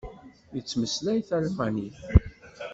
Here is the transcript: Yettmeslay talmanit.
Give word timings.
Yettmeslay 0.55 1.19
talmanit. 1.27 1.99